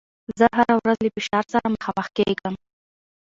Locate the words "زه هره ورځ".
0.39-0.97